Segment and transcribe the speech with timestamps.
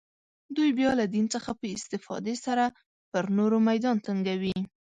[0.55, 2.65] دوی بیا له دین څخه په استفاده سره
[3.11, 4.55] پر نورو میدان تنګوي